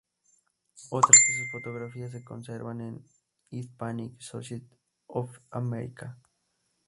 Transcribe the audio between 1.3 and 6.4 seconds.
sus fotografías se conservan en la Hispanic Society of America.